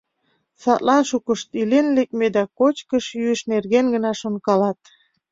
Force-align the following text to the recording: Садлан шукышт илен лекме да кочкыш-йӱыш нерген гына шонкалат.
Садлан 0.61 1.03
шукышт 1.09 1.47
илен 1.61 1.87
лекме 1.97 2.27
да 2.35 2.43
кочкыш-йӱыш 2.57 3.41
нерген 3.51 3.85
гына 3.93 4.11
шонкалат. 4.21 4.79